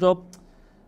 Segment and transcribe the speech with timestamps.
[0.00, 0.26] 说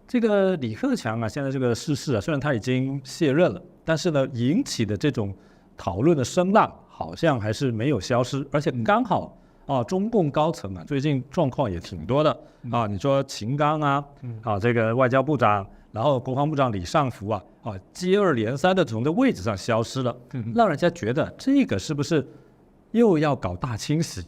[0.08, 5.32] 这个李克强啊，现在这个逝世啊，虽然他已经卸任了，但是呢，引起的这种
[5.76, 9.36] 讨论的声浪好像还是没有消失，而且刚好
[9.66, 12.36] 啊，中共高层啊，最近状况也挺多的
[12.70, 12.86] 啊。
[12.86, 14.04] 你说秦刚啊，
[14.42, 20.14] 啊，这个外交部长，然后国防部长李尚福啊，啊，接二连三的从这位置上消失了，
[20.54, 22.26] 让人家觉得这个是不是
[22.90, 24.22] 又要搞大清洗？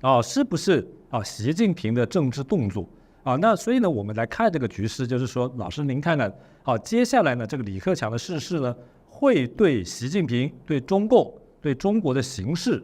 [0.00, 1.22] 哦，是不是啊？
[1.24, 2.88] 习近平的政治动作？
[3.28, 6.32] 啊，那所以呢，我们来看这个局势，就是说，老师您看呢，
[6.62, 8.74] 好，接下来呢，这个李克强的逝世呢，
[9.06, 12.82] 会对习近平、对中共、对中国的形势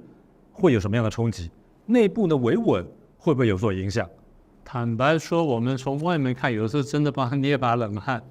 [0.53, 1.51] 会有什么样的冲击？
[1.87, 2.87] 内部的维稳
[3.17, 4.07] 会不会有所影响？
[4.67, 8.23] 坦白说，我们从外面看，有时候真的帮他捏把冷汗。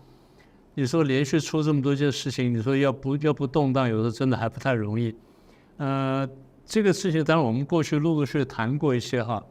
[0.76, 5.16] 你说连续出这么多件事情，你说要不要不动荡，有时候真的还不太容易。
[5.78, 6.30] 呃，
[6.64, 9.44] 这个事情当然我们过去陆陆续续谈过一些哈。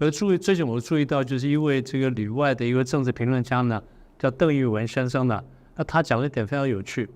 [0.00, 3.80] 而注意，最近我注意到，就是一位这个旅外的一位政治评论家呢，
[4.18, 5.40] 叫邓玉文先生呢，
[5.76, 7.08] 那他讲了一点非常有趣。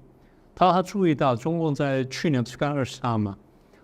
[0.55, 3.37] 他说他注意到中共在去年开二十大嘛，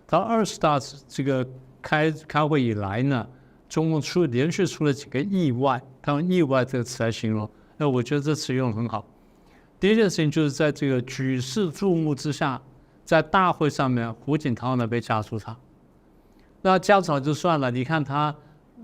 [0.06, 0.78] 他二十大
[1.08, 1.44] 这个
[1.82, 3.26] 开开会以来呢，
[3.68, 9.04] 中共出连续出了几个意外，他用“意外”这个词来形容，那我觉得这词用的很好。
[9.80, 12.62] 第一件事情就是在这个举世注目之下，
[13.04, 15.56] 在大会上面，胡锦涛呢被架出场，
[16.62, 18.32] 那架出场就算了，你看他。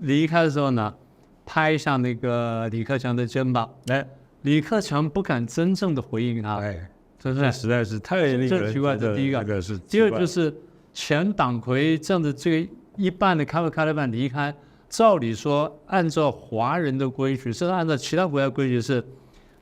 [0.01, 0.93] 离开的时候呢，
[1.45, 4.05] 拍一下那个李克强的肩膀，哎，
[4.41, 8.97] 李克强不敢真正的回应他，哎，真是实在是太令人奇怪。
[8.97, 10.53] 这第一个，是第二就是
[10.91, 14.53] 前党魁这样的这个一半的开会开了半离开，
[14.89, 19.03] 照理说按照华人的规矩，甚至按照其他国家规矩是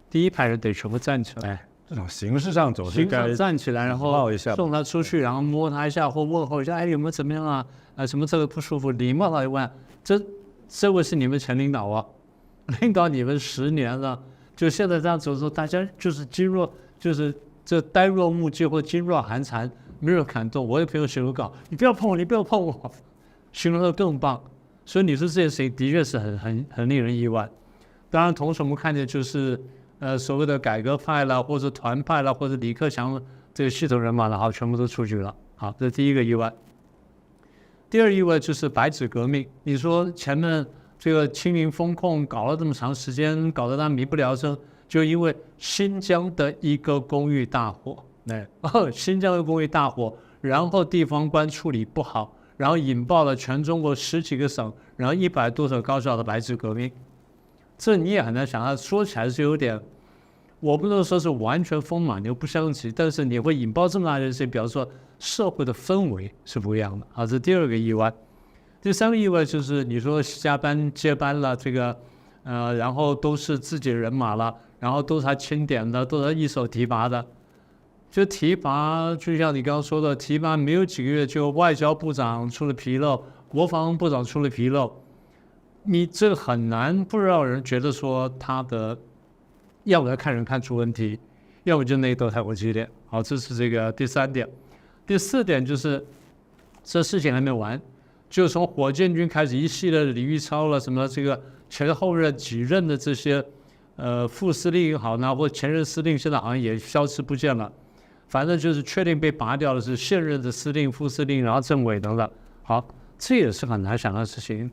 [0.09, 7.65] 第一排人得全部站起来，这种形式上走，形式站起来，然后送他出去，然后摸他一下或问候一下，哎，有没有怎么样啊？
[7.97, 8.91] 啊，什么这个不舒服？
[8.91, 9.69] 礼貌的问。
[10.09, 10.25] 这
[10.67, 12.03] 这位是你们前领导啊，
[12.81, 14.19] 领导你们十年了，
[14.55, 17.31] 就现在这样子说，大家就是噤若，就是
[17.63, 20.67] 这呆若木鸡或噤若寒蝉，没有感动。
[20.67, 22.91] 我有朋友写稿，你不要碰我，你不要碰我，
[23.53, 24.41] 形容的更棒。
[24.83, 27.47] 所以你说这件事情的确是很很很令人意外。
[28.09, 29.63] 当然，同时我们看见就是
[29.99, 33.21] 呃所谓的改革派啦，或者团派啦，或者李克强
[33.53, 35.35] 这个系统人马了，好，全部都出局了。
[35.55, 36.51] 好，这是第一个意外。
[37.89, 39.45] 第二意味就是白纸革命。
[39.63, 40.65] 你说前面
[40.97, 44.55] 这个清零风控搞了这么长时间，搞得他民不聊生，
[44.87, 48.47] 就因为新疆的一个公寓大火，哎，
[48.93, 56.91] 新疆的公寓大火，然后地方官处理不好，然后引爆了全中国十几个省，然后一百多所高校的白纸革命。
[57.77, 59.79] 这你也很难想象，说起来是有点，
[60.59, 64.87] 我不能说是完全风马牛不相及，但是你会引爆这么大件事，比方说。
[65.21, 68.09] 社会的氛围是不一样的啊，这第二个意外。
[68.81, 71.93] 第三个意外就是你说加班接班了，这个
[72.43, 77.25] 呃，然后都是自己人马了，然后都是他钦点的，都是他一手提拔的。
[78.09, 85.03] 就提拔，就像你刚刚说的，提拔没有几个月，就外交部长出了纰漏，国防部长出了纰漏，
[85.83, 88.97] 你这很难不让人觉得说他的，
[89.89, 91.19] 要么看人看出问题，
[91.63, 92.87] 要么就内斗太过激烈。
[93.07, 94.47] 好，这是这个第三点。
[95.05, 96.05] 第四点就是，
[96.83, 97.79] 这事情还没完，
[98.29, 103.43] 就从火箭军开始，一系列的李玉超了，什么这个前后任几任的这些，
[103.95, 107.71] 呃，副司令也好呢，或前任司令，现在好像也消失不见了。
[108.27, 112.29] 反正就是确定被拔掉的是现任的司令、副司令，然后政委等等。
[112.61, 114.69] 好，这也是很难想的事情。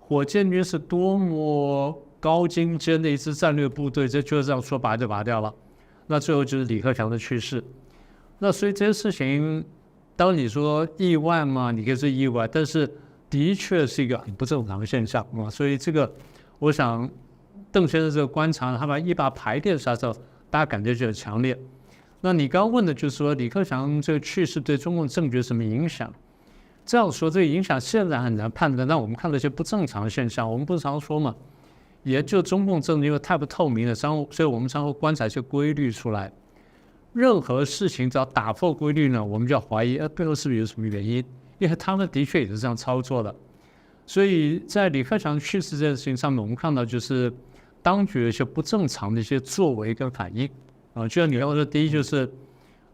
[0.00, 5.54] 火箭军是多么高精尖的一支战略部队，这就是这样说拔就拔掉了。
[6.06, 7.62] 那最后就是李克强的去世。
[8.38, 9.64] 那所以这些事情，
[10.16, 12.88] 当你说意外嘛，你可以说意外，但是
[13.28, 15.50] 的确是一个很不正常的现象啊。
[15.50, 16.10] 所以这个，
[16.58, 17.08] 我想
[17.70, 20.12] 邓先生这个观察，他把一把排列下之后，
[20.50, 21.58] 大家感觉就很强烈。
[22.20, 26.12] 那你刚问的就是说李克强这个去世对中共政局什么影响？
[26.86, 28.88] 这样说，这个影响现在很难判断。
[28.88, 31.34] 那我们看到一些不正常的现象，我们不常说嘛，
[32.04, 36.32] 研究中共政治因为太不透明了，常所以我们常会观察一些规律出来。
[37.12, 41.24] 任何事情只要打破规律呢，我们就要怀疑，呃，背后是不是有什么原因？
[41.58, 43.34] 因为他们的确也是这样操作的。
[44.06, 47.32] 所以在李克强去世这件事情上面，我们看到就是
[47.82, 50.48] 当局有一些不正常的一些作为跟反应
[50.94, 51.08] 啊。
[51.08, 52.30] 就像你刚才说，第一就是，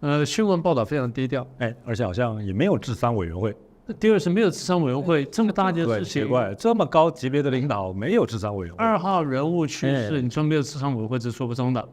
[0.01, 3.55] 呃，新闻报道非常低调，哎，而且好像也没有智商委员会。
[3.99, 8.83] 第二是没有智商委员会这么大件事情，奇怪，这么高级别的领导没有智商委员会。
[8.83, 11.87] 二号人物去世，你说没有智商委员会是说不通的。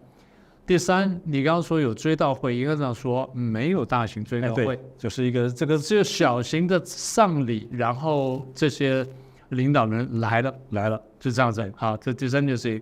[0.66, 9.06] 第三，你刚刚说有追悼会，应该这样说，没有大型追悼会，就是一个这个只有小型的丧礼，然后这些
[9.50, 11.70] 领导人来了，来了，就这样子。
[11.76, 12.82] 好，这第三件事情。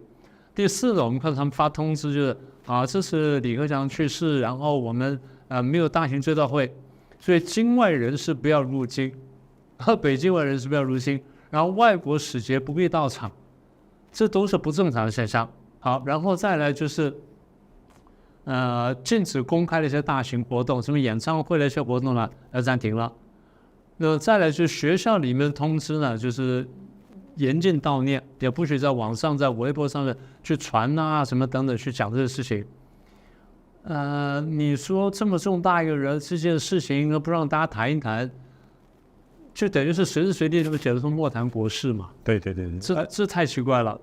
[0.53, 6.71] 第四呢，我们看到他们发通知，就是啊，这是李克强去世，然后我们呃没有大型追悼会，
[7.19, 9.13] 所以境外人士不要入京，
[9.77, 13.31] 和北京外人士不要入京，然后外国使节不必到场，
[14.11, 15.49] 这都是不正常的现象。
[15.79, 17.15] 好，然后再来就是。
[18.45, 23.11] 呃，禁止公开的一些大型活动，什么演唱会的一些活动呢，要暂停了。
[23.97, 26.67] 那再来就是学校里面的通知呢，就是
[27.35, 32.65] 严禁悼念，也不许在网上、在微博上面去传啊什么等等去讲这些事情。
[33.89, 38.29] 呃，你说这么重大一个人这件事情，不让大家谈一谈，
[39.51, 42.11] 就等于是随时随地这么写的说莫谈国事嘛？
[42.23, 43.99] 对对对对，这这太奇怪了。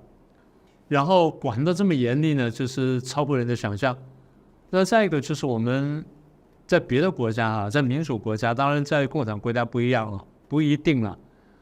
[0.89, 3.97] 然后管得这么严厉呢，就是超乎人的想象。
[4.71, 6.05] 那再一个就是我们
[6.67, 11.17] 在别的国家啊，在民主国家，当然在共产党国家不一样了，不一定了。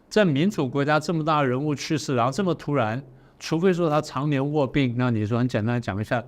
[0.08, 3.02] 在民主国家这么大人物去世，然后这么突然，
[3.38, 6.24] 除非说他常年卧病，那你说很简单讲一下，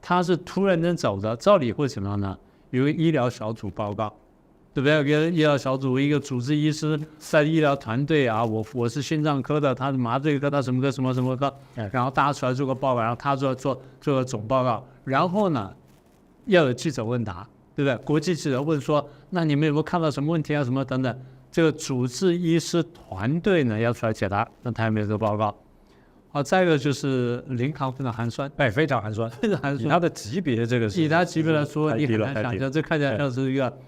[0.00, 2.36] 他是突然间走的，照理会怎么样呢？
[2.70, 4.14] 有个医疗小组报告，
[4.72, 4.96] 对不对？
[4.96, 11.52] 有个医疗小组，一个主治医师在医疗团队啊，我我是心脏科的，他是麻醉科，他什么科什么什么科，
[11.92, 15.72] 然后大家出来做个报告，然后他做做做个总报告，然后呢？
[16.46, 17.96] 要有记者问答，对不对？
[18.04, 20.64] 国际记者问说：“那你们有没有看到什么问题啊？
[20.64, 21.16] 什么等等？”
[21.52, 25.54] 这个主治医师团队呢要出来解答，那他也没有这个报告。
[26.32, 29.86] 好，再一个就是林康非常寒酸，哎，非常寒酸，非常寒酸。
[29.86, 33.78] 以他的级别，这个是以他级别来说，你很难想象，这看起来像是一个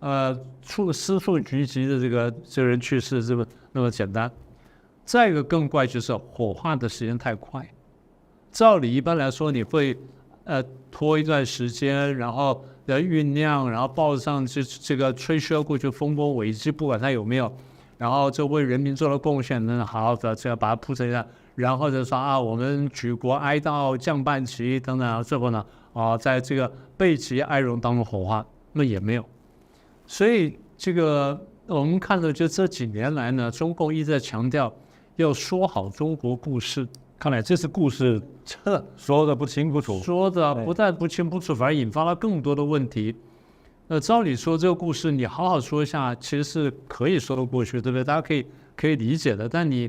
[0.00, 4.30] 呃处师傅局级的这个这个人去世，这么那么简单。
[5.04, 7.66] 再一个更怪就是火化的时间太快，
[8.50, 9.96] 照理一般来说你会。
[10.44, 10.60] 呃，
[10.90, 17.56] 拖一段时间，然后要酝酿，然后报上这这个吹嘘过去风波危机，不管他有没有，
[17.96, 29.24] 然后就为人民做了贡献，那好好的这样把它铺成一下，然后就说啊，我们举国哀悼，降半旗等等，最后呢，啊，在这个备极哀荣当中火化，那也没有。
[30.06, 34.72] 所以这个我们看到，就这几年来呢，中共一直在强调
[35.16, 36.86] 要说好中国故事。
[37.18, 43.14] 看来这次故事这说的不清不楚，说的不但不清不楚，反而引发了更多的问题。
[43.86, 48.02] 那照理说，这个故事你好好说一下，其实是可以说得过去，对不对？
[48.02, 48.44] 大家可以
[48.74, 49.48] 可以理解的。
[49.48, 49.88] 但你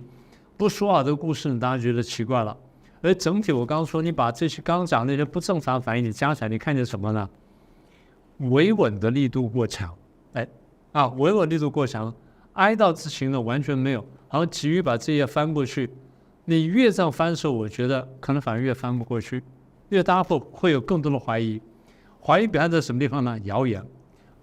[0.63, 2.57] 不说好这个故事，大家觉得奇怪了。
[3.01, 7.29] 而整体，我刚刚说，你把这些刚刚讲那些不正常反应，你加起来，你看见什么呢？
[8.49, 9.93] 维稳的力度过强，
[10.31, 10.47] 哎，
[10.93, 12.15] 啊，维稳力度过强，
[12.53, 13.99] 哀悼之情呢完全没有，
[14.31, 15.89] 然后急于把这页翻过去。
[16.45, 19.43] 你越这样翻的时候，我觉得可能反而越翻不过去，
[19.89, 21.61] 因为大家会会有更多的怀疑，
[22.21, 23.37] 怀疑表现在什么地方呢？
[23.43, 23.85] 谣言，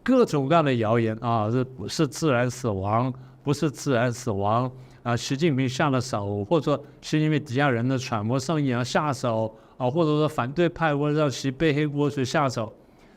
[0.02, 3.10] 各种各样的谣言啊，是不是自然死亡？
[3.42, 4.70] 不是自然死亡
[5.02, 5.16] 啊？
[5.16, 12.72] 习近平下了手，或者说习近平底下人的揣摩上意而下手啊，或者说反对派为了让其背黑锅去下手，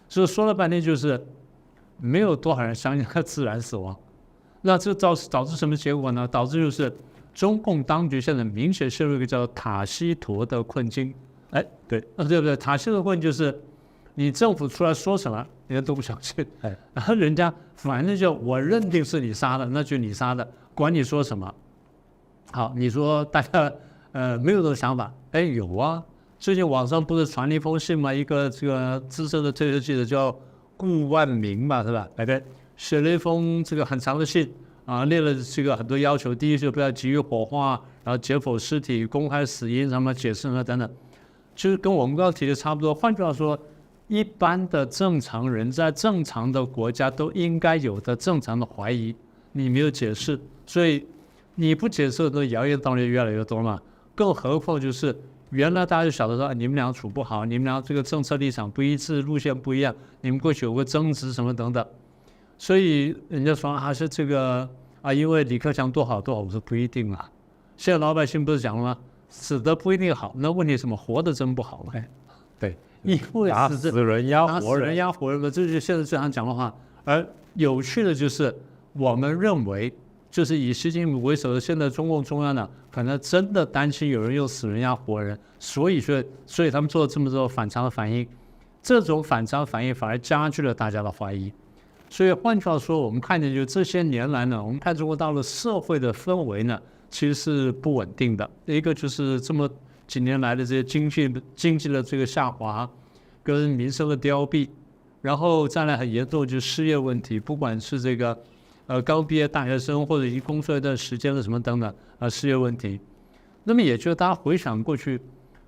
[0.08, 1.26] 所以说了半天就是
[1.98, 3.96] 没有多少人相信他自然死亡，
[4.62, 6.28] 那这导导致什么结果呢？
[6.28, 6.96] 导致就是。
[7.34, 11.12] 中共当局现在明显陷入一个叫塔西佗的困境，
[11.50, 12.56] 哎，对，啊，对不对？
[12.56, 13.60] 塔西佗困境就是，
[14.14, 21.52] 你政府出来说什么，人家都不相信，哎，然后人家反正就我认定是你杀的，那就你杀的，管你说什么。
[22.56, 23.74] 好，你说大家
[24.12, 26.04] 呃没有这种想法，哎，有啊，
[26.38, 28.14] 最近网上不是传了一封信吗？
[28.14, 30.38] 一个这个资深的退休记者叫
[30.78, 32.08] 顾万明嘛，是吧？
[32.18, 32.44] 哎，对，
[32.78, 34.54] 写了一封这个很长的信。
[34.86, 40.88] 啊，列了这个很多要求，第一就不要急于火化，然后解剖尸体、公开死因、什么解释呢等等，
[41.56, 42.94] 其实跟我们刚刚提的差不多。
[42.94, 43.58] 换句话说，
[44.10, 49.16] 一般的正常人在正常的国家都应该有的正常的怀疑，
[49.54, 50.38] 你没有解释，
[50.68, 51.08] 所以
[51.56, 53.80] 你不接受，这谣言当然越来越多嘛。
[54.16, 55.16] 更何况就是
[55.50, 61.86] 原来大家就晓得说，你们俩处不好，你们俩这个政策立场不一致，路线不一样，你们过去有个争执什么等等。
[62.58, 64.68] 所以人家说还是这个
[65.02, 67.30] 啊，因为李克强多好多好，我说不一定啊。
[67.76, 68.98] 现在老百姓不是讲了吗？
[69.30, 70.96] 死的不一定好，那问题什么？
[70.96, 72.08] 活的真不好哎，
[72.60, 76.74] 对，因为死人压活人，压活人嘛，这就是现在最常讲的话。
[77.04, 78.56] 而有趣的就是，
[78.94, 79.92] 我们认为，
[80.34, 88.28] 就是以习近平为首的现在中共中央呢，可能真的担心有人用死人压活人，所以说，所以他们做了这么多反常的反应，
[88.82, 91.54] 这种反常反应反而加剧了大家的怀疑。
[92.10, 98.50] 所以换句话说，我们看见就这些年来呢，我们看中国大陆社会的氛围呢，其实是不稳定的。
[98.66, 99.70] 一个就是这么
[100.08, 102.90] 几年来的这些经济经济的这个下滑，
[103.44, 104.68] 跟民生的凋敝，
[105.22, 108.36] 然后再来很严重就是失业问题，不管是这个
[108.88, 113.00] 呃刚毕业大学生或者已经工作一段时间的什么等等啊失业问题。
[113.64, 115.20] 那么也就大家回想过去，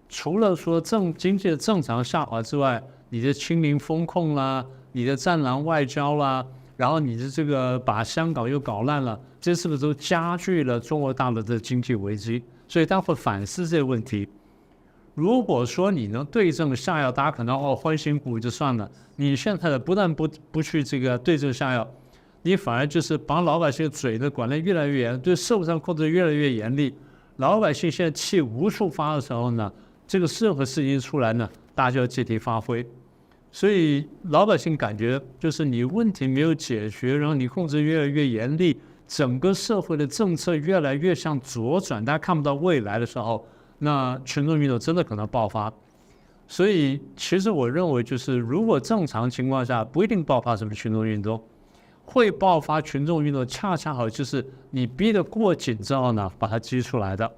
[0.10, 6.46] 除了说正经济的正常下滑之外，你的清零风控啦，你的战狼外交啦，
[6.76, 12.44] 然后你的这个把香港又搞烂了，这是不是都加剧了中国大陆的经济危机？
[12.68, 14.28] 所以，大家会反思这个问题。
[15.14, 18.90] 如果说你能对症下药，大家可能哦欢欣鼓舞就算了。
[19.16, 21.88] 你现在的不但不不去这个对症下药，
[22.46, 26.94] 你反而就是把老百姓嘴呢管得越来越严，对社会上控制越来越严厉。
[27.38, 29.74] 老百姓现在气无处发的时候呢，
[30.06, 32.86] 这个任何事情出来呢，大家就要借题发挥。
[33.52, 43.44] 所以老百姓感觉就是你问题没有解决，然后你控制越来越严厉，整个社会的政策越来越向左转，大家看不到未来的时候。
[43.80, 45.74] 那群众运动真的可能爆发，
[46.48, 51.44] 所以其实我认为就是，如果正常情况下不一定爆发什么群众运动，
[52.06, 57.30] 会爆发群众运动，恰恰好就是你逼得过紧之后呢，把它激出来的。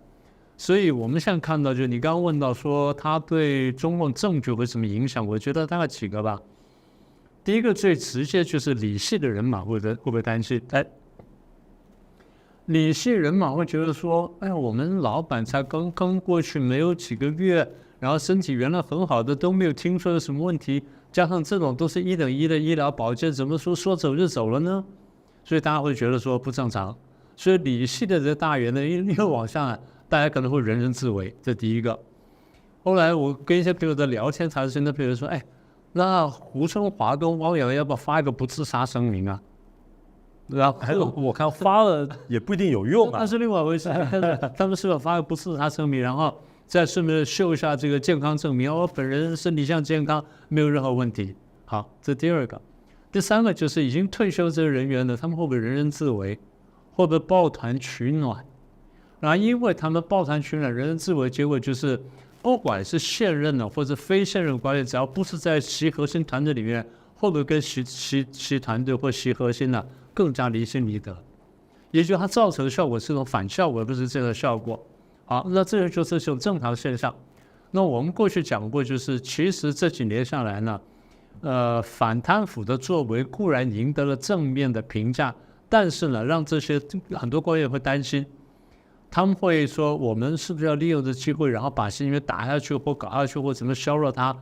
[0.57, 5.25] 所以我们现在看到，就是你刚刚问到说，它对中共政局会什么影响？
[5.25, 6.39] 我觉得大概几个吧。
[7.43, 10.61] 第一个最直接就是理系的人马会会不会担心？
[10.71, 10.85] 哎。
[12.65, 17.65] 理性人马会觉得说，哎，我们老板才刚刚过去没有几个月，
[17.97, 20.83] 然后身体原来很好的都没有听说有什么问题，
[21.17, 24.85] 加上这种都是一等一的医疗保健，怎么说说走就走了呢？
[25.43, 26.95] 所以大家会觉得说不正常。
[27.35, 29.75] 所以理性的这大员呢，一一路往下，
[30.07, 31.99] 大家可能会人人自危，这第一个。
[32.83, 35.43] 后来我跟一些朋友在聊天，才是那朋友说，哎，
[35.93, 39.41] 那胡春华跟汪洋要不要发一个不自杀声明啊？
[40.45, 43.17] 然后还有，我看发了也不一定有用啊。
[43.21, 43.89] 那是另外一回事。
[44.55, 51.33] 他们是否发个不自杀声明，然后再顺便秀一下这个健康证明，我本人身体像健康，没有任何问题。
[51.63, 52.61] 好，这第二个。
[53.09, 56.37] 第三个就是已经退休这些人员呢，他们会不会人人自危，
[56.91, 58.45] 会不会抱团取暖？
[59.21, 61.99] 然后因为他们抱团取暖、人人自危，结果就是
[62.41, 69.83] 不管是现任的或者非现任管理，只要不是在习核心团队里面，会不会跟习习习团队或习核心呢？
[70.13, 71.17] 更加离心离德，
[71.91, 74.85] 也就它造成的效果是种反效果，而不是这个效果。
[75.29, 77.13] 好，那这个就是一种正常现象。
[77.71, 80.79] 那我们过去讲过，就是其实这几年下来呢，
[81.41, 85.35] 呃，反贪腐的作为固然赢得了正面的评价，
[85.67, 86.81] 但是呢，让这些
[87.11, 88.25] 很多官员会担心，
[89.11, 94.33] 他们会说，我们是不是要利用这机会，然后把习近平打下去或搞下去，或怎么削弱他？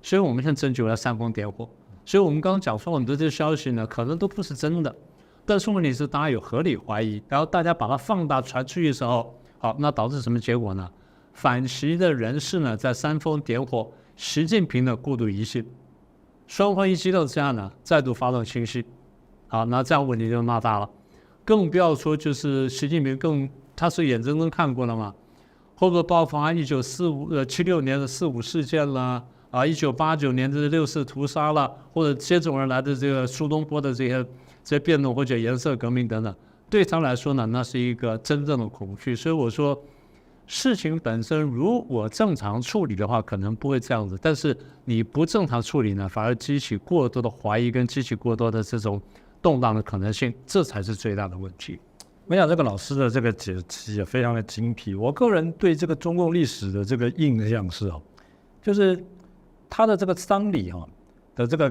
[0.00, 1.68] 所以我们现在争取要煽风点火。
[2.06, 4.96] 所以我们刚刚讲说很多这些消息呢，可能都不是真的。
[5.44, 10.90] 但是问题是，大家有合理怀疑，然后大家把它放大传出去的时候，好，那导致什么结果呢？
[11.34, 15.64] 反习的人士呢，在煽风点火，习近平的过度疑心，
[16.46, 18.84] 双方一激动之下呢，再度发动清晰，
[19.48, 20.90] 好，那这样问题就闹大了。
[21.44, 25.14] 更不要说就是习近平更他是眼睁睁看过了嘛，
[25.76, 29.22] 会不会爆发一九四五呃七六年的四五事件啦？
[29.50, 34.26] 啊，一九八九年的六四屠杀了，或者接踵而来的这个苏东坡的这些。
[34.62, 36.32] 这些变动或者颜色革命等等，
[36.70, 39.14] 对他来说呢，那是一个真正的恐惧。
[39.14, 39.76] 所以我说，
[40.46, 44.16] 事情本身如果正常处理的话，可能不会这样子。
[44.22, 49.02] 但是你不正常处理呢，反而激起过多的怀疑，跟激起过多的这种
[49.42, 51.78] 动荡的可能性，这才是最大的问题。
[52.26, 54.94] 我想这个老师的这个解析也非常的精辟。
[54.94, 58.00] 我个人对这个中共历史的这个印象是哦，
[58.62, 59.04] 就是
[59.68, 60.88] 他的这个丧礼哈
[61.34, 61.70] 的这个。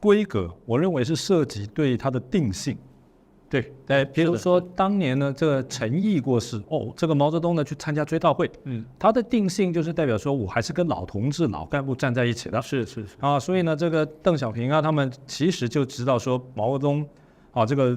[0.00, 2.76] 规格，我认为是涉及对它的定性，
[3.50, 13.16] 对，对，比如说当年呢，这个陈毅过世，哦，这个毛泽东呢去参加追悼会，嗯，他的定性就是代表说我还是跟老同志、老干部站在一起的，是是是。
[13.20, 17.06] 啊，所以呢，这个邓小平啊，他们其实就知道说毛泽东
[17.52, 17.96] 啊这个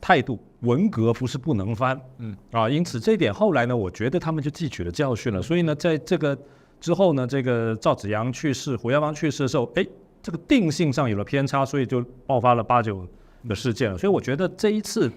[0.00, 2.34] 态度文革不是不能翻，嗯。
[2.52, 6.38] 啊，因此这一点后来呢，我觉得他们就汲取了教训了，所以呢，在这个
[6.80, 9.84] 之后呢，这个赵紫阳去世、胡耀邦去世的时候，哎。
[10.20, 13.06] 这个定性上有了偏差，所以就爆发了八九
[13.46, 13.98] 的事件了。
[13.98, 15.10] 所以我觉得这一次，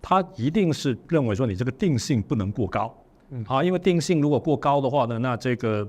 [0.00, 2.94] 他一定是认为说你这个定性不能过高，
[3.30, 5.86] 嗯，啊，因为定性如果过高的话呢，那这个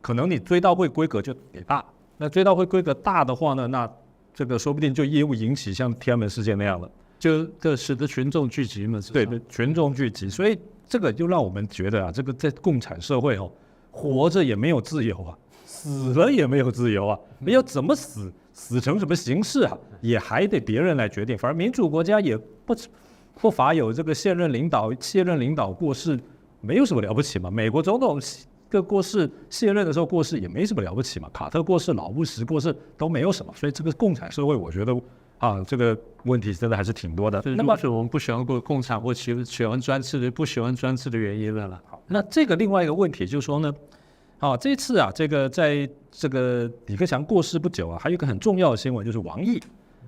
[0.00, 1.84] 可能你追悼会规格就给大，
[2.18, 3.90] 那追悼会规格大的话呢，那
[4.34, 13.50] 这个说不定就业务引起像天安门事件那样了，就这使得群众聚集嘛，对对，群众聚集，所以这个就让我们觉得啊，这个在共产社会哦，
[13.90, 15.36] 活着也没有自由啊。
[15.72, 17.18] 死了也没有自由啊！
[17.38, 21.36] 你要怎么死，死成什么形式啊，也还得别人来决定。
[21.36, 22.76] 反正民主国家也不
[23.40, 26.20] 不乏有这个现任领导、现任领导过世，
[26.60, 27.50] 没有什么了不起嘛。
[27.50, 28.20] 美国总统
[28.68, 31.26] 个过世、卸任的时候过世也没什么了不起嘛。
[31.32, 33.50] 卡特过世、老布什过世都没有什么。
[33.56, 34.94] 所以这个共产社会，我觉得
[35.38, 37.42] 啊，这个问题真的还是挺多的。
[37.56, 41.82] 那么是我们不喜欢过共产或喜喜欢专制的、不喜欢专制的原因了了。
[41.88, 43.74] 好，那这个另外一个问题就是说呢。
[44.38, 49.60] 啊，这次啊，这个在这个李克强过世不久啊，还有一个很重要的新闻，就是王毅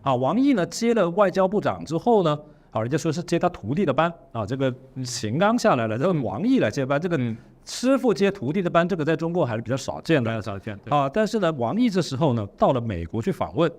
[0.02, 2.36] 啊，王毅呢接了外交部长之后呢，
[2.72, 7.18] 啊，人家说是接他徒弟的班啊，这个秦刚下来了，然后王毅来接班，这个
[7.64, 11.08] 师傅接徒弟的班，这个在中国还是比较少见的，比较少见啊。
[11.08, 13.70] 但是呢，王毅这时候呢到了美国去访问，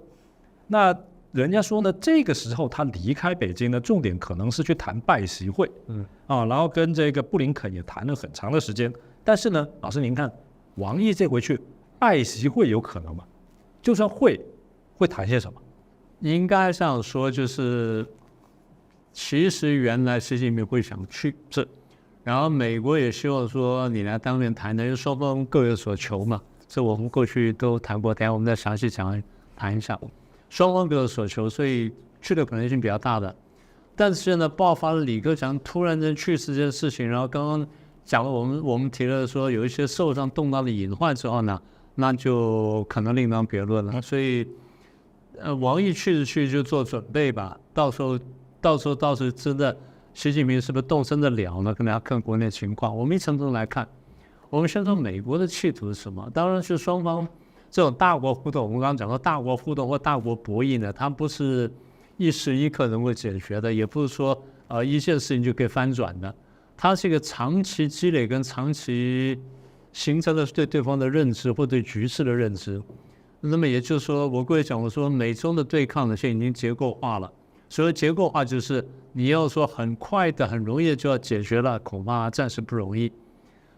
[0.68, 0.98] 那
[1.34, 8.94] 人家说呢，这个时候他离开北京呢，重点可能是去谈拜习会，嗯啊，然后跟这个布林肯也谈了很长的时间。
[9.26, 10.32] 但是呢，老师您看。
[10.78, 11.60] 王毅这回去
[12.04, 13.24] 拜习会有可能吗？
[13.82, 14.38] 就算会，
[14.98, 15.58] 会谈些什么？
[16.20, 18.06] 应该上说就是，
[19.14, 21.66] 其实原来习近平会想去，是，
[22.22, 26.42] 然后美国也希望说你来当面谈，因为双方各有所求嘛。
[26.68, 29.24] 这我们过去都谈过，等下我们再详细讲
[29.56, 29.98] 谈一下。
[30.50, 31.90] 双方各有所求，所以
[32.22, 33.34] 去的可能性比较大的。
[33.96, 37.66] 但是现在爆发了李克强突然间去世这件事情，然后刚刚。
[38.06, 41.62] 讲了我们我们提了说有一些受伤动荡的隐患之后呢，
[41.96, 44.02] 那就可能另当别论了。
[44.02, 44.48] 所以，
[45.38, 48.20] 呃，王毅去是去就做准备吧，到时候
[48.60, 49.76] 到时候到时候真的
[50.14, 51.74] 习近平是不是动身的了呢？
[51.74, 52.96] 可能要看国内情况。
[52.96, 53.88] 我们一层层来看，
[54.50, 56.30] 我们先说美国的企图是什么？
[56.34, 57.28] 当然是双方
[57.70, 58.64] 这种大国互动。
[58.64, 61.72] 我们刚刚讲到大国互动或大国博弈呢，它不是
[62.18, 66.34] 一时一刻能够解决的，也不是说呃一件事情就可以翻转的。
[66.78, 69.40] 它是一个长期积累跟长期
[69.94, 72.82] 形成了对对方的认知或对局势的认知，
[73.40, 77.32] 那么也就是说，我过去讲我说美中的对抗呢，现在已经结构化了。
[77.70, 83.12] 所谓结构化，就是你要说很快的、很容易就要解决了，恐怕暂时不容易。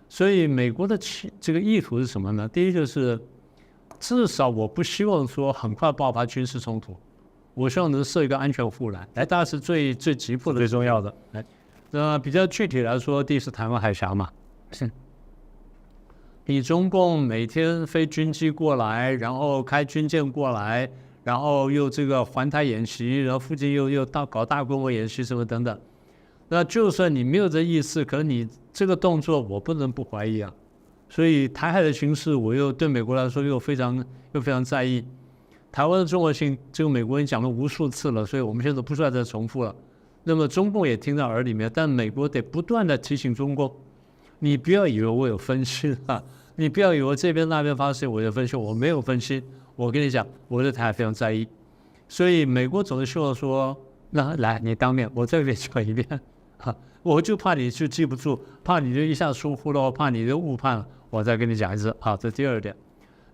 [0.07, 2.47] 所以美国的其这个意图是什么呢？
[2.47, 3.19] 第一就是
[3.99, 6.95] 至少我不希望说很快爆发军事冲突，
[7.53, 11.45] 我希望能设一个安全护栏，来，大家是最最急迫的、最重要的，来。
[11.91, 14.29] 那比较具体来说，第一是台湾海峡嘛，
[14.71, 14.89] 是。
[16.47, 20.87] 你中共每天飞军机过来，然后开军舰过来，
[21.23, 25.79] 然后又这个环台演习，然后附近又又大搞大规模演习什么等等。
[26.47, 30.53] 那就算你没有这意思，可你这个动作我不能不怀疑啊。
[31.09, 35.03] 所以台海的形势，我又对美国来说又非常又非常在意。
[35.71, 39.75] 台湾的重要性，这个美国人讲了无数次了，所以我们现在不需要再重复了。
[40.23, 43.75] 那么中共也听到耳里面，但美国得不断的提醒中共，
[44.39, 46.21] 你不要以为我有分析啊，
[46.57, 49.43] 你不要以为这边那边发生我有分析，我没有分析。
[49.75, 51.47] 我跟你讲，我对台海非常在意，
[52.07, 53.75] 所以美国总是希望说，
[54.11, 56.07] 那来你当面，我再给你讲一遍，
[56.57, 61.93] 哈， 我就怕你就记不住，怕你就一下疏忽了，怕你就误判了，我再跟你讲一次。
[61.99, 62.73] 好，这第二点。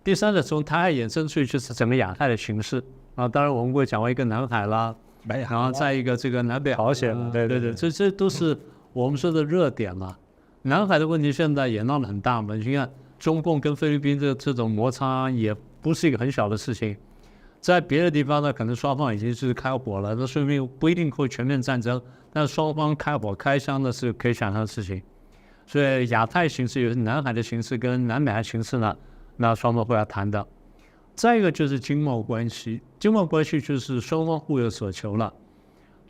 [0.04, 2.84] 第三个，从台海衍生出去就是整个亚太的形势
[3.14, 4.96] 啊，当然我们会讲完一个南海啦。
[5.28, 8.58] 然后再一个，这个南北朝鲜，对对对，这这都是
[8.94, 10.18] 我们说的热点嘛。
[10.64, 12.56] 南海的问题现在也闹得很大嘛。
[12.56, 16.96] 你看，中共跟菲律宾这这种摩擦也不是一个很小的事情。
[17.60, 25.02] 在别的地方呢，可能双方已经是开火了，那说明不一定会全面战争，但双方开火开枪的是可以想象的事情。
[25.66, 28.96] 所以亚太形势有南海的形势跟南北海形势呢，
[29.38, 30.46] 那双方会要谈的。
[31.16, 35.32] 再一个就是经贸关系，经贸关系就是双方互有所求了。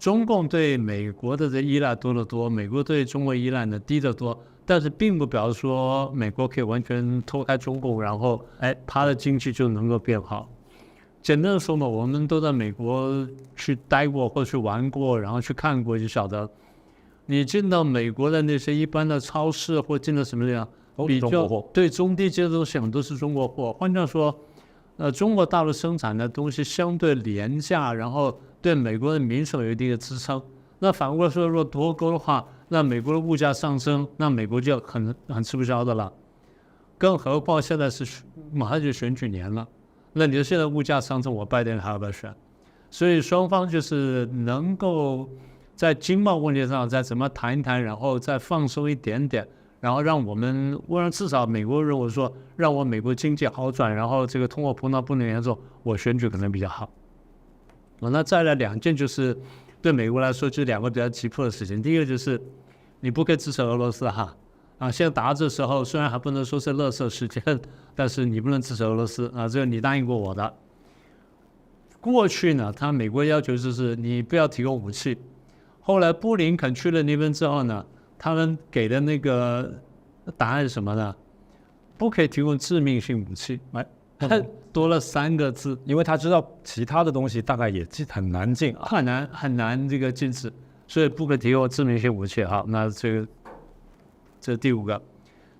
[0.02, 4.36] 中共对美国的这依赖多得多，美国对中国依赖呢低得多，
[4.66, 10.50] 但是并不表示说美国可以完全脱开中共，然后哎，它的经济就能够变好。
[11.22, 16.50] 简单的说嘛，我们都在美国去待过或去玩过，然后去看过，就晓得，
[17.28, 20.68] 你进到美国的那些一般的超市或进到什么样，
[21.06, 23.72] 比较对中低阶的东西很多是中国货。
[23.74, 24.36] 换句话说。
[24.98, 30.42] 呃，中国大陆生产的东西相对廉价，然后对美国的民生有一定的支撑。
[30.80, 36.12] 那反过来说，如果脱钩的话，那美国的物价上升，那美国就很很吃不消的了。
[36.98, 39.68] 更何况现在是马上就选举年了，
[40.14, 42.34] 那你说现在物价上升，我拜登还要不要选？
[42.90, 45.30] 所以双方就是能够
[45.76, 49.48] 在经贸问题上再怎么谈一谈，然后再放松一点点。
[49.80, 56.88] 然后让我们，我让至少美国人我说让我美国经济好转，然后这个通货膨胀不能严重，我选举可能比较好。
[58.02, 59.36] 啊，那再来两件就是
[59.82, 61.82] 对美国来说就两个比较急迫的事情。
[61.82, 62.42] 第一个就是
[63.00, 64.36] 你不可以支持俄罗斯哈
[64.78, 67.42] 啊，现在打这时候虽然还不能说是乐色事件，
[67.96, 70.54] 但是你不能支持俄罗斯啊，这个你答应过我的。
[72.02, 75.18] 过去呢，他美国要求就是你不要提供武器，
[75.80, 77.86] 后来布林肯去了那边之后呢。
[78.24, 79.82] 他们给的那个
[80.38, 81.16] 答案是什么呢？
[81.98, 90.52] 不可以提供致命性武器，哎，多了三个字，因为他知道其他的东西大概也进很难进，很难很难这个禁止，
[90.88, 92.44] 所以不可提供致命性武器。
[92.44, 93.28] 好，那这个
[94.40, 95.02] 这第五个，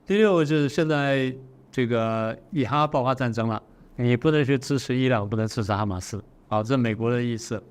[0.06, 1.36] 第六个就是现在
[1.72, 3.62] 这个以哈爆发战争了，
[3.96, 7.62] 你不能去支持伊朗，不能支持哈马斯，好，这是美国的意思。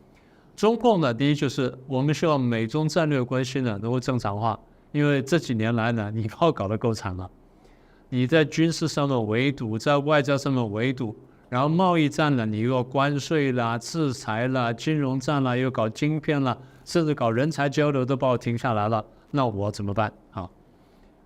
[0.55, 4.61] 中共呢，第一就是我们希望美中战略关系呢能够正常化，
[4.93, 7.31] 因为这几年来呢，你把我搞得够惨了，
[8.11, 11.17] 你在军事上的围堵，在外交上面围堵，
[11.51, 20.11] 然后贸易战呢，你又关税啦、制裁啦、金融战啦，又搞晶片啦，甚至搞人才交流都把我停下来了，那我怎么办？
[20.31, 20.51] 好，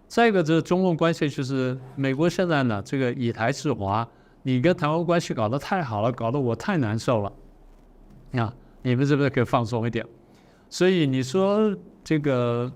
[0.09, 4.09] 再一个就是中共关系，就是美国现在呢，这个以台制华，
[4.43, 7.33] 你跟台湾关系搞得太好了，搞得我太难受了，
[8.43, 8.53] 啊。
[8.87, 10.07] 你们是不是可以放松一点？
[10.69, 12.71] 所以你说这个，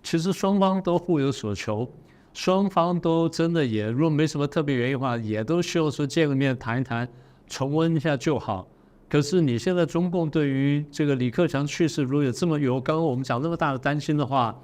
[0.00, 1.90] 其实双方都互有所求，
[2.36, 7.08] 双方都真的也，如果没什么特别原因的话，也都希望说见个面谈一谈，
[7.46, 8.68] 重温一下就好。
[9.08, 14.54] 可是你现在中共对于这个李克强去世，如果有这么有刚刚我们讲那么大的担心的话，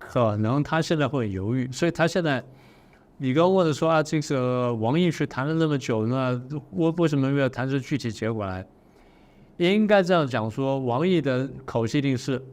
[0.00, 1.70] 可能他现在会犹豫。
[1.70, 2.42] 所以他现在，
[3.18, 6.32] 你刚问的说啊，这个王毅去谈了那么久，那
[6.72, 8.66] 为为什么没有谈出具体结果来？
[9.58, 12.44] 应该这样讲说，王毅的口气一定是，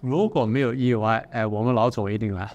[0.00, 2.50] 如果没有意外，哎，我们老总一定来，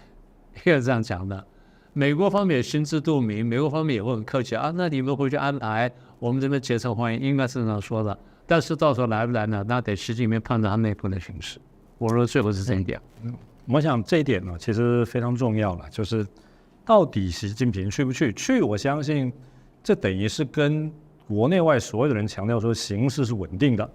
[0.65, 1.46] 应该这样讲的。
[1.93, 8.17] 美国方面也心知肚明，美国方面也会很客气啊，那你们回去安排，我们这边竭诚欢迎，应该是这样说的。
[8.46, 9.63] 但是到时候来不来呢？
[9.67, 11.60] 那得习近平判断他内部的形势。
[11.98, 13.00] 我说最后是这一点。
[13.24, 13.34] 嗯，
[13.67, 16.26] 我想这一点呢，其实非常重要了，就是
[16.86, 18.32] 到底习近平去不去？
[18.34, 19.32] 去，我相信
[19.84, 20.91] 这等于是跟。
[21.28, 23.89] 国内外所有的人强调说形势是稳定的，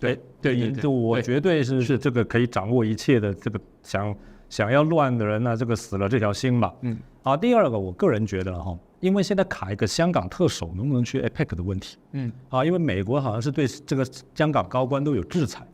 [0.00, 4.12] 对对对，我绝对是是这个可以掌握一切的这个想
[4.52, 6.74] 想要乱的人呢，这个死了这条心吧。
[6.82, 15.66] 嗯，好，第二个，我个人觉得哈，因为现在卡一个香港特首能不能去 APEC 的问题，嗯，啊，因为美国好像是对这个香港高官都有制裁，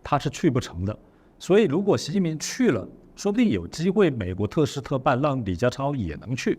[0.00, 0.96] 他是去不成的，
[1.40, 6.56] 所以如果习近平去了，说不定有机会美国特事特办让李家超也能去，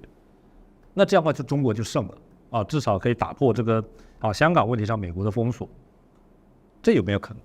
[0.93, 2.17] 那这样的话就中国就胜了。
[2.49, 3.81] 啊，至少可以打破这个
[4.19, 5.69] 啊香港问题上美国的封锁，
[6.84, 7.41] 这有没有可能？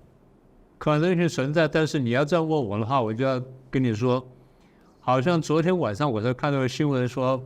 [0.77, 4.25] 可能性存在，但是你要这样问我的话，我就要跟你说，
[4.99, 7.41] 好像昨天晚上我才看到个新闻说，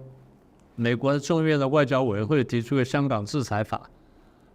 [0.75, 3.89] 美国众院的外交委员会提出个香港制裁法，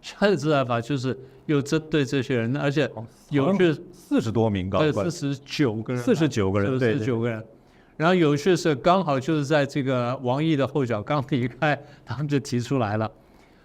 [0.01, 2.89] 香港制裁法就是又针对这些人，而且
[3.29, 7.43] 有是四十多名高官，四十九个人，四十九个人，四十九个人。
[7.95, 13.11] 然后有趣的是，刚好就是在这个王毅的后脚刚离开，他们就提出来了。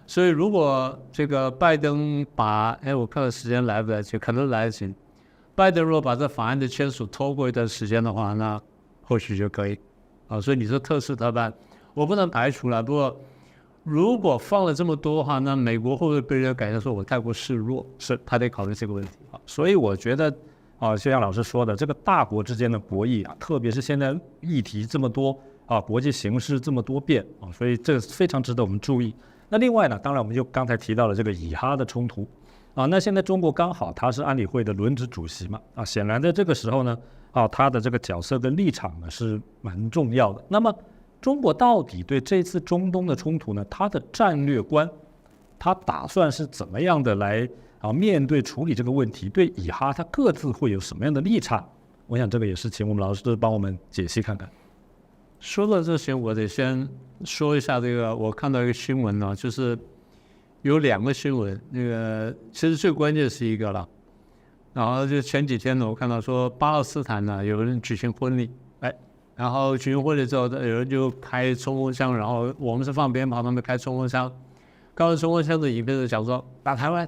[0.07, 4.91] 所以如果这个拜登把，哎，我看看时间来不来得及，可能来得及。
[5.55, 8.61] 拜登如果把这法案的签署拖过一段时间的话，那
[9.03, 9.77] 或许就可以。
[10.27, 11.53] 啊，所以你说特事特办，
[11.93, 12.81] 我不能排除了。
[12.81, 13.15] 不过
[13.83, 17.85] 如果放了这么多的话，那美国会不会被人家感觉说我太过示弱？
[17.99, 19.11] 是他得考虑这个问题。
[19.31, 20.33] 啊，所以我觉得。
[20.79, 29.15] 啊，就像老师说的，这个大国之间的博弈啊，特别是现在议题这么多啊，国际形势这么多变啊，所以这个非常值得我们注意。
[29.47, 32.27] 那另外呢，当然我们就刚才提到了这个以哈的冲突
[32.75, 36.97] 啊，那现在中国刚好他是安理会的轮值主席嘛啊，显然在这个时候呢
[37.31, 40.43] 啊，他的这个角色跟立场呢是蛮重要的。
[40.47, 40.73] 那么
[41.21, 44.89] 中国到底对这次中东的冲突呢，他的战略观，
[45.57, 47.47] 他打算是怎么样的来？
[47.79, 51.67] 啊，面对处理这个问题，对以哈他各自会有什么样的立场？
[52.07, 54.49] 我想这个也是请我们老师帮我们解析看看。
[55.41, 56.87] 说到这些，我得先
[57.25, 59.77] 说一下这个，我看到一个新闻呢，就是
[60.63, 63.87] 有两个新闻，那个其实最关键是一个了。
[64.73, 68.49] 然后就前几天呢，我看到说巴勒斯坦呢有人举行婚礼，
[68.79, 68.91] 哎，
[69.35, 74.31] 然后举行婚礼之后，有人就开冲锋枪，然后我们是放鞭炮，他们开冲锋枪，
[74.95, 77.07] 刚着冲锋枪的影片就讲说打台湾。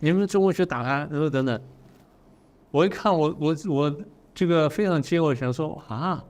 [0.00, 1.60] 你们中国去打他，然后等等，
[2.70, 3.96] 我一看，我我我
[4.34, 6.24] 这个非常惊，我想说啊，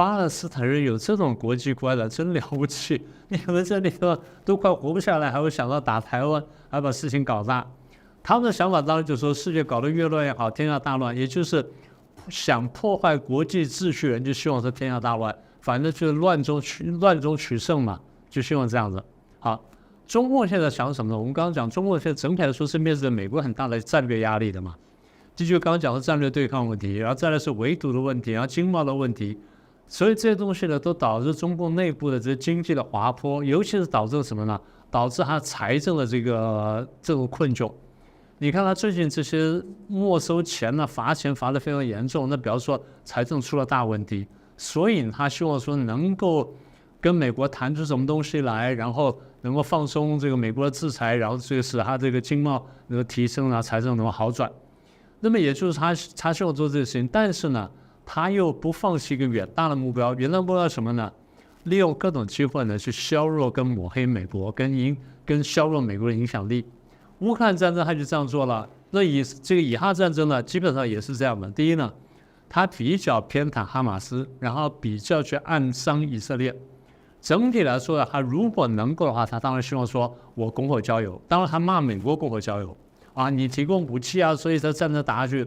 [0.00, 3.06] 巴勒斯坦人有这种国际观的，真了不起！
[3.28, 7.70] 你们这里头都快活不下来，还会想到打台湾，还把事情搞大。
[8.22, 11.62] 他们的想法当然就说，世界搞得越乱越好，天下大乱，也就是
[12.30, 19.04] 想破坏国际秩序人就希望是天下大乱，反正就是乱中取乱中取胜嘛，就希望这样子。
[19.38, 19.62] 好。
[20.06, 21.18] 中共现在想什么呢？
[21.18, 24.74] 我们刚刚讲，中共现在整体来说是面对美国很大的战略压力的嘛。
[25.36, 29.38] 这就刚刚讲的战略对抗问题，然后再来是围堵的问题，然后经贸的问题，
[29.90, 34.58] 所以这些东西呢，都导致中共内部的这经济的滑坡，尤其是导致什么呢？
[34.90, 37.70] 导致他财政的这个这种困窘。
[38.38, 44.26] 你看他最近这些没收钱呢，罚钱罚的非常严重，那比方说财政出了大问题，
[44.56, 46.54] 所以他希望说能够
[47.00, 49.20] 跟美国谈出什么东西来，然后。
[49.42, 54.52] 能够放松这个美国的制裁，然后这个使他这个经贸能够提升啊，财政能够好转。
[55.20, 57.70] 那么也就是他他希望做这个事情，但是呢，
[58.12, 60.12] 他又不放弃一个远大的目标。
[60.16, 61.12] 远大目标什么呢？
[61.62, 66.66] 利用各种机会呢去削弱跟抹黑美国，跟影跟削弱美国的影响力。
[67.20, 71.48] 乌克兰战争他就这样做了，那以这个以哈战争呢，基本上也是这样的。
[71.52, 71.92] 第一呢，
[72.48, 76.52] 他比较偏袒哈马斯，然后比较去暗伤以色列。
[77.20, 81.22] 整体来说呢，他如果能够的话，他当然希望说我拱火交友。
[81.28, 82.76] 当然他骂美国拱火交友
[83.14, 85.46] 啊，你提供武器啊，所以这战争打下去。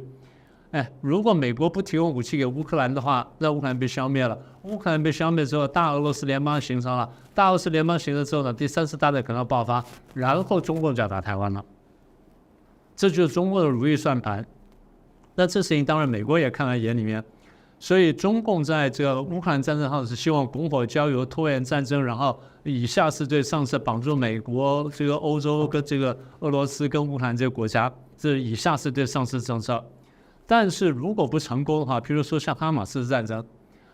[0.74, 4.36] 哎，如果美国不提供武器给乌克兰的话，那乌克兰被消灭了。
[4.64, 7.08] 乌克兰被消灭之后，大俄罗斯联邦形成了。
[7.32, 11.64] 大俄罗斯联邦形成之后呢，第三次大战可能要爆发，然后中共就要打台湾了。
[12.96, 14.44] 这就是中共的如意算盘。
[15.36, 17.24] 那这事情当然美国也看在眼里面，
[17.78, 29.84] 所以中共在这个乌克兰战争上是希望拱火浇油、拖延战争，然后以下次对上次绑住美国、这个欧洲跟这个俄罗斯跟乌克兰这个国家，这是以下次对上次政策。
[30.56, 33.44] 但是如果不成功的话，比如说像哈马斯的战争，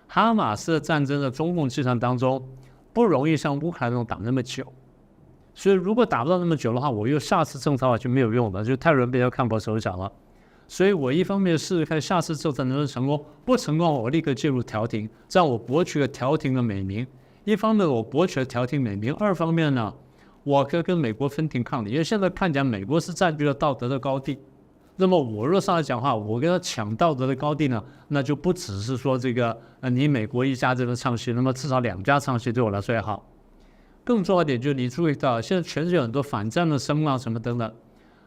[0.10, 2.45] 哈马斯的战争的中共计算当中
[2.91, 4.65] 不容易像乌克兰那种打那么久，
[5.54, 10.12] 所以如果打不到那么久的话，我又下次政策的话就没有用了，就太容易被看破手脚了。
[10.67, 17.08] 所以我一方面试试看下次政策能不能成功，不成功我立刻介入调停，这样我博取了调停的美名。
[17.45, 19.93] 一方面我博取了调停美名，二方面呢，
[20.43, 24.38] 我可以跟美国分庭抗礼，因为现在看起来美国是占据了道德的高地。
[25.02, 33.26] 那么我若上来讲话，我跟他抢道德的高地呢，那就不只是说这个呃你美国一家这个唱戏，那么至少两家唱戏对我来说也好。
[34.04, 37.74] 更重要一点就是你注意到，现在全世界很多反战的声浪什么等等，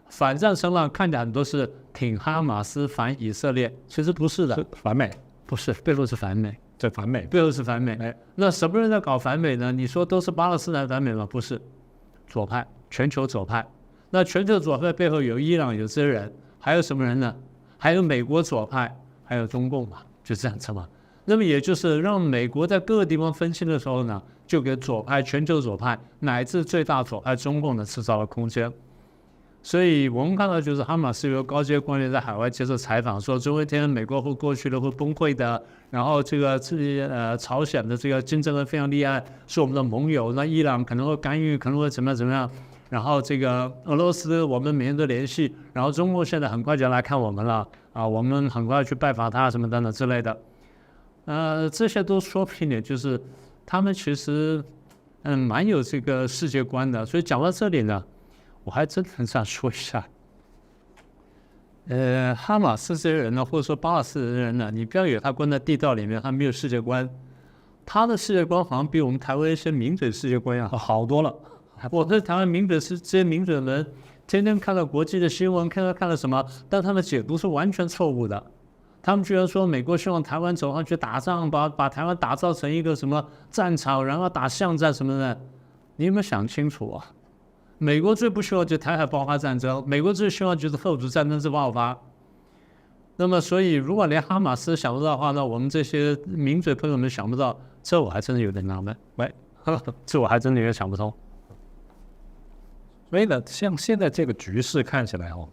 [0.08, 5.10] 反战声浪看起来很多是挺哈马斯反以色列，其实不是的，反美
[5.44, 7.92] 不是背后是反美，对反美背后是反美。
[7.96, 9.70] 哎，那什么人在搞反美呢？
[9.70, 11.26] 你说都是巴勒斯坦反美吗？
[11.26, 11.60] 不是，
[12.26, 13.62] 左派，全球左派。
[14.08, 16.32] 那全球左派背后有伊朗，有这些人。
[16.64, 17.34] 还有什么人呢？
[17.76, 20.88] 还有美国左派，还有中共嘛，就这样子嘛。
[21.24, 28.72] 那么也就是让美国在各个地方分析的时候呢，就给左派、全球左派乃至最大左派中共呢制造了空间。
[29.60, 35.60] 所以我们看到，就是哈马斯有高阶官员在海外接受采访，说总有一天美国会过去的，会崩溃的。
[35.90, 40.32] 然后这个这些呃朝鲜的这个竞争的非常厉害，是我们的盟友。
[40.32, 42.48] 那伊朗可能会干预，可能会怎么样怎么样。
[42.92, 45.56] 然后这个俄罗斯，我们每天都联系。
[45.72, 50.38] 然后中国现在很快就要来看我们了啊，我们很快去拜访他什么等等之类的。
[51.24, 53.18] 呃，这些都说明点，就是
[53.64, 54.62] 他们其实
[55.22, 57.06] 嗯蛮有这个世界观的。
[57.06, 58.04] 所以讲到这里呢，
[58.62, 60.06] 我还真的很想说一下，
[61.88, 67.08] 呃，哈马斯这些人呢，或者说巴勒斯坦人呢，你不要以为他关在地道里面，他没有世界观。
[67.86, 71.34] 他的世界观好像比我们台湾一些名嘴世界观要好多了。
[71.90, 73.86] 我在台湾名嘴是这些名嘴们，
[74.26, 78.42] 天天看到国际的新闻，看到看到什么，但他们解读是完全错误的。
[79.02, 85.40] 他们居然说美国希望台湾走上去打仗，把把台湾打造成一个什么战场，然后打巷战什么的。
[85.96, 87.04] 你有没有想清楚啊？
[87.78, 91.98] 美国最不希望就台海爆发战争，美国最希望就是后主战争之爆发。
[93.16, 98.96] 那么，所以如果连哈马斯想不到的话，那我们这些名嘴朋友们想不到，这我还真的有点纳闷。
[99.16, 99.34] 喂，
[100.06, 101.12] 这我还真的有点想不通。
[103.12, 105.46] 所以呢，像现在这个局势看起来哦，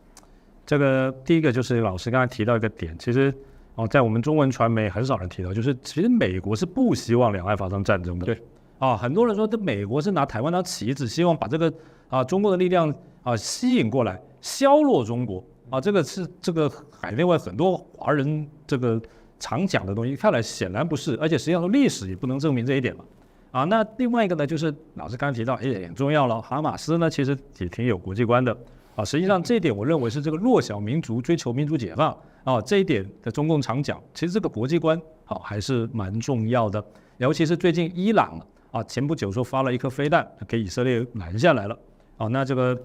[0.66, 3.34] 这个第一个就是老师刚才提到一个点，其实
[3.76, 8.26] 哦，在我们中文传媒很少人提到，就是其实美国是不希望两岸发生战争的。
[8.26, 8.42] 对，
[8.78, 11.74] 啊，很多人说这美国是拿台湾当棋子，希望把这个
[12.08, 19.02] 啊中国的力量啊吸引过来，削弱中国啊，这个是这个海内外很多华人这个
[19.38, 23.04] 常讲的东西，看来显然不是，而且实际上历史也不能证明这一点嘛。
[23.52, 26.40] 啊，那另外一个呢，就是老师刚刚提到也很重要了。
[26.40, 28.56] 哈马斯呢，其实也挺有国际观的
[28.96, 29.04] 啊。
[29.04, 36.84] 实际上这一点，我认为是这个弱小民族追求民族解放啊，这一点的中共常讲，其实这个国际观好还是蛮重要的。
[37.18, 41.76] 尤其是最近伊朗啊，前不久说发了一颗飞弹给以色列拦下来了
[42.18, 42.28] 啊。
[42.28, 42.80] 那这个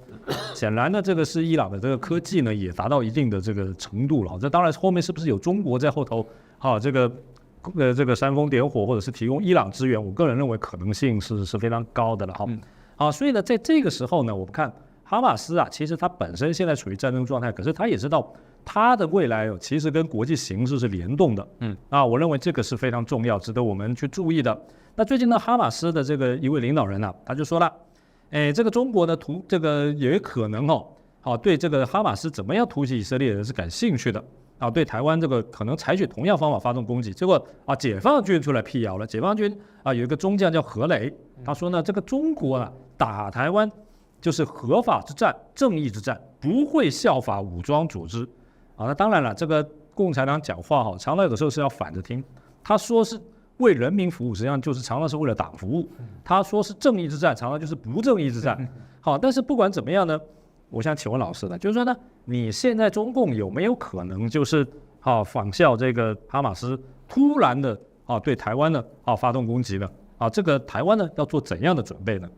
[0.54, 4.38] 显然呢，这个是伊朗的这个科技呢，也达到一定的这个程度了。
[4.40, 6.26] 这当然后面是不是有中国在后头？
[6.56, 7.12] 好，这个。
[7.76, 12.46] 呃，这个煽风点火，或者是提供伊朗支援，我个人认为可能性是是非常高的了哈。
[12.96, 14.72] 好，所以呢，在这个时候呢，我们看
[15.02, 18.32] 哈马斯啊，其实它本身现在处于战争状态，可是他也知道
[18.64, 21.48] 它的未来其实跟国际形势是联动的。
[21.60, 24.58] 嗯，啊，我认为这个是非常重要，值得我们去注意的。
[24.94, 27.72] 那最近呢，哈马斯的这个一位领导人呢，他就说了，
[28.30, 30.86] 哎，这个中国呢，突这个也可能哦，
[31.20, 34.22] 好对这个哈马斯怎么样突袭以色列人是感兴趣的。
[34.64, 39.06] 啊，对台湾这个可能采取同样方法发动攻击，结果啊，解放军出来辟谣了。
[39.06, 43.70] 解放军啊，有一个中将叫何雷，他说呢，这个中国啊打台湾
[44.22, 48.24] 就是合法之战、正义之战，不会效法武装组织。
[48.76, 49.62] 啊，那当然了，这个
[49.94, 52.24] 共产党讲话哈，常常有的时候是要反着听。
[52.62, 53.20] 他说是
[53.58, 55.86] 为人民服务，实际上就是常常是为了党服务。
[56.24, 58.66] 他说是正义之战，常常就是不正义之战。
[59.02, 60.18] 好，但是不管怎么样呢，
[60.74, 64.66] 我想请问老师呢，就是说呢，你现在中共有没有可能就是
[64.98, 69.88] 好仿效这个哈马斯，突然的啊对台湾呢啊发动攻击呢？
[70.18, 72.28] 啊，这个台湾呢要做怎样的准备呢？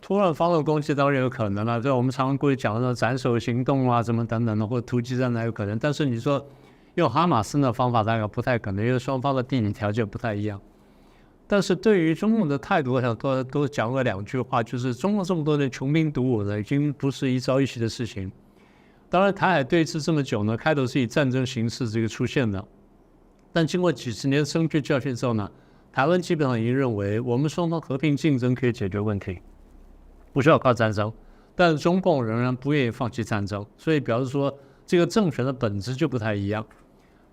[0.00, 5.78] 突然发动攻击当然有可能了，就我们常常过去讲的斩首行动啊，什么等等的，或者突击战还有可能。
[5.78, 6.44] 但是你说
[6.94, 10.60] 用哈马斯的方法，大概不太可能，因为双方的地理条件不太一样。
[11.50, 18.30] 但是对于中共的态度，我想多多讲了两句话，就是中共这么多年穷兵黩武的，已经不是一朝一夕的事情。
[19.08, 22.62] 当然，台海对峙这么久呢，开头是以战争形式这个出现的，
[23.50, 25.50] 但经过几十年深刻教训之后呢，
[25.90, 29.38] 台湾基本上已经认为，我们双方和平竞争可以解决问题。
[30.34, 31.10] 不需要靠战争，
[31.56, 36.64] 但中共仍然不愿意放弃战争，所以表示说这个政权的本质就不太一样。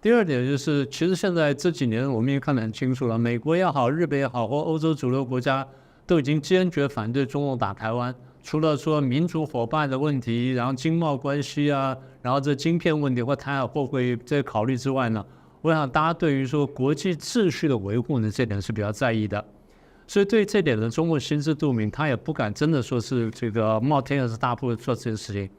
[0.05, 5.67] 第二点就是，其实现在这几年我们也看得很清楚了，美国也好，日本也好，或欧洲主流国家
[6.05, 8.13] 都已经坚决反对中共打台湾。
[8.43, 15.25] 除了说民主伙伴的问题，然后经贸关系啊，然后这晶片问题或台海货柜这考虑之外呢，
[15.63, 19.43] 我想大家对于说国际秩序的维护呢，这点是比较在意的。
[20.05, 25.49] 所以对这点呢，中共心知肚明，他也不敢真的说是这个冒天下之大不韪做这件事情。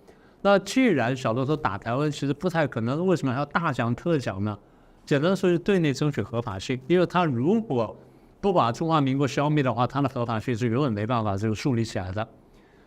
[0.46, 4.56] 那既然小的时候打台湾其实不太可能，为什么还要大讲特讲呢？
[5.04, 7.96] 简单说，是对内争取合法性，因为他如果
[8.40, 12.28] 不把中华民国消灭的话，他的合法性是永远没办法这个树立起来的。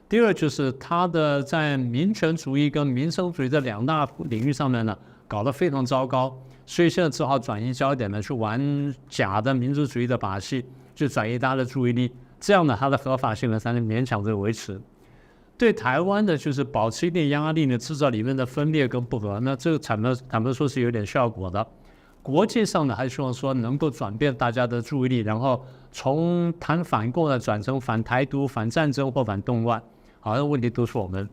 [0.08, 6.34] 第二就是他的在民权主义跟民生主义这两大领域上面呢，搞得非常糟糕，
[6.66, 10.64] 所以现在只好转移焦点呢，去玩假的民族主义的把戏。
[10.96, 14.80] 去转移大家的注意力，这样呢，他的合法性呢才能勉强这个维持。
[15.60, 21.68] 对台湾的，就是保持一定压力呢，制造里面的分裂跟不和，那这个坦白坦白说是有点效果的。
[22.24, 29.84] 国际上呢，还希望说能够转变大家的注意力，然后从谈反共呢转成反台独、反战争或反动乱。
[30.22, 31.28] 好像问题都是我们。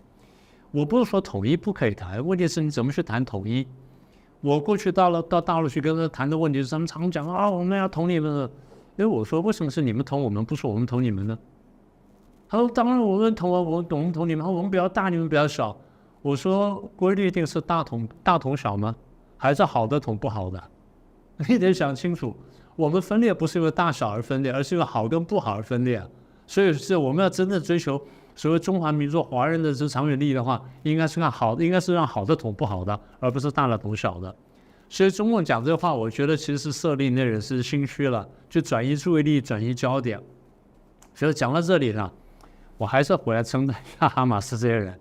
[0.72, 3.64] 我不是说统一不可以谈，问题是你怎么去谈统一？
[4.40, 8.50] 我过去到了到大陆去跟他谈的问题是，他们常讲啊，我们要统你们。
[8.96, 11.38] 因为我说为什么是你们捅我们，不是我们捅你们呢？
[12.48, 15.76] 他说当然我们同啊，我们同你们，我们比较大，你们比较小。
[16.22, 18.94] 我说规律一定是大同大同小吗？
[19.36, 20.62] 还是好的同不好的？
[21.48, 22.34] 你得想清楚。
[22.74, 26.02] 我们分裂不是因为大小而分裂，而是因为好跟不好而分裂。
[26.46, 28.00] 所以是我们要真正追求
[28.34, 34.34] 所谓中华民族华人的这长远利益的话，应该是看好，应该是让好的同不好的，而不是大的同小的。
[34.88, 40.20] 所以中共讲这话，我觉得其实是设立那人是心虚了，就转移注意力、转移焦点。
[41.14, 42.10] 所以讲到这里呢，
[42.78, 44.98] 我还是回来称赞一下哈马斯这些人，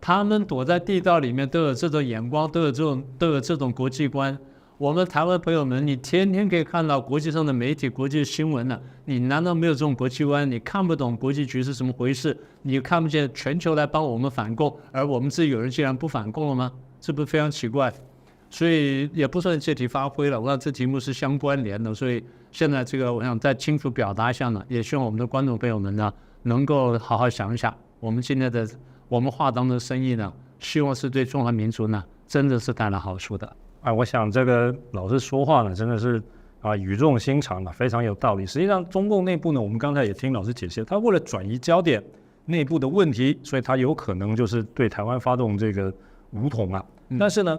[0.00, 4.36] 他们躲在地道里面都有这种眼光，都有这种都有这种国际观。
[4.76, 10.50] 我们台湾朋友们，你天天可以看到国际上的媒体、国际新闻呢，你难道没有这种国际观？
[10.50, 12.36] 你看不懂国际局势怎么回事？
[12.62, 16.72] 你看不见全球来帮我们反共，而我们自己有人竟然不反共了吗？
[17.00, 17.92] 这不是非常奇怪？
[18.50, 26.12] 所以也不算借题发挥了，我想这题目是相关联的，所以现在这个我想再清楚表达一下呢，也希望我们的观众朋友们呢
[26.44, 28.66] 能够好好想一想，我们今天的
[29.08, 33.56] 我们话当中的生意呢，希望是对中华民族呢真的是带来好处的。
[33.82, 36.22] 哎，我想这个老师说话呢真的是
[36.60, 38.46] 啊语重心长的，非常有道理。
[38.46, 42.02] 实际上中共内部呢，我们刚才也听老师解析，他为了转移焦点，
[42.44, 45.92] 内部的问题，所以他有可能就是对台湾发动这个
[46.30, 46.84] 武统啊，
[47.18, 47.58] 但是呢。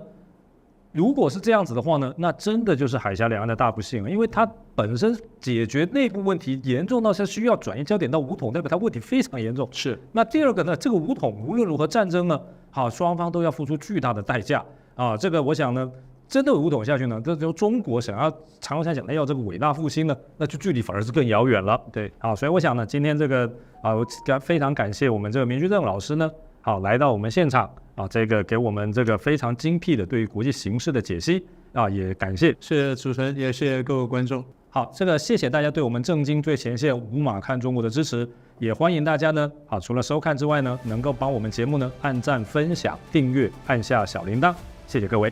[0.96, 9.68] 如果是这样子的话呢，那真的就是海峡两岸的大不幸了，因为它本身解决内部问题严重到是需要转移焦点到武统，代表它问题非常严重。
[9.74, 10.00] 是。
[10.14, 12.40] 那第二个呢，这个武统无论如何战争呢，
[12.72, 14.64] 好，双方都要付出巨大的代价
[14.96, 15.18] 啊。
[15.18, 15.92] 这个我想呢，
[16.30, 18.32] 真的武统下去呢，这就中国想要
[18.62, 21.78] 长期讲的要这个伟大复兴呢，那就距离反而是更遥远了。
[21.92, 22.10] 对。
[22.20, 23.46] 好，所以我想呢，今天这个
[23.82, 26.32] 啊，我感非常感谢我们这个明居正老师呢，
[26.66, 27.70] 好来到我们现场。
[27.94, 34.44] 啊，这个给我们这个非常精辟的对于国际形势的解析啊，也感谢，谢谢主持人，也谢谢各位观众。
[34.70, 38.28] 好，这个谢谢大家对我们正经最前线无马看中国的支持，
[38.58, 44.54] 也欢迎大家呢，好，除了收看之外呢，能够帮我们节目呢按赞、分享、订阅，按下小铃铛，
[44.88, 45.32] 谢谢各位。